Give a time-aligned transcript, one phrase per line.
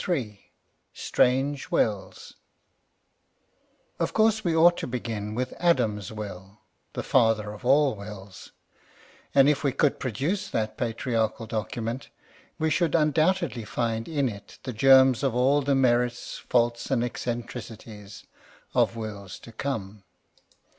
[0.03, 0.39] 38
[0.95, 2.33] STRANGE WILLS
[3.99, 6.61] Of course we ought to begin with Adam's will,
[6.93, 8.51] the father of all wills;
[9.35, 12.09] and if we could produce that patriarchal document,
[12.57, 17.77] we should undoubtedly find in it the germs of all the merits, faults, and eccentrici
[17.77, 18.25] ties
[18.73, 20.03] of wills to come.